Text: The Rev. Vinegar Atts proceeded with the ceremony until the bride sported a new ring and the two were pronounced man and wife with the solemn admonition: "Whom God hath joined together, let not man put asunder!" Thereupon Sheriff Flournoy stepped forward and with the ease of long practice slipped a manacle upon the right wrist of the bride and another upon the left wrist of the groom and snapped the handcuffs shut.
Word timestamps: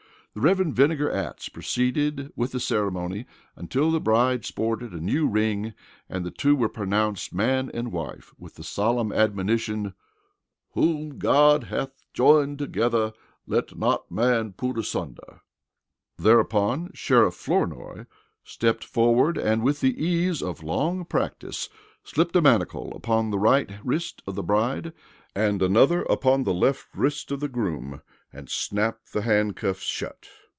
The 0.33 0.39
Rev. 0.39 0.59
Vinegar 0.67 1.09
Atts 1.11 1.49
proceeded 1.51 2.31
with 2.37 2.53
the 2.53 2.59
ceremony 2.61 3.25
until 3.57 3.91
the 3.91 3.99
bride 3.99 4.45
sported 4.45 4.93
a 4.93 5.01
new 5.01 5.27
ring 5.27 5.73
and 6.07 6.25
the 6.25 6.31
two 6.31 6.55
were 6.55 6.69
pronounced 6.69 7.33
man 7.33 7.69
and 7.73 7.91
wife 7.91 8.31
with 8.39 8.55
the 8.55 8.63
solemn 8.63 9.11
admonition: 9.11 9.93
"Whom 10.71 11.17
God 11.17 11.65
hath 11.65 11.91
joined 12.13 12.59
together, 12.59 13.11
let 13.45 13.77
not 13.77 14.09
man 14.09 14.53
put 14.53 14.77
asunder!" 14.77 15.41
Thereupon 16.17 16.91
Sheriff 16.93 17.35
Flournoy 17.35 18.05
stepped 18.41 18.85
forward 18.85 19.37
and 19.37 19.61
with 19.63 19.81
the 19.81 20.01
ease 20.01 20.41
of 20.41 20.63
long 20.63 21.03
practice 21.03 21.67
slipped 22.05 22.37
a 22.37 22.41
manacle 22.41 22.93
upon 22.95 23.29
the 23.31 23.37
right 23.39 23.69
wrist 23.83 24.23
of 24.25 24.35
the 24.35 24.43
bride 24.43 24.93
and 25.35 25.61
another 25.61 26.03
upon 26.03 26.43
the 26.45 26.53
left 26.53 26.87
wrist 26.95 27.31
of 27.31 27.41
the 27.41 27.47
groom 27.49 28.01
and 28.33 28.49
snapped 28.49 29.11
the 29.13 29.21
handcuffs 29.23 29.83
shut. 29.83 30.27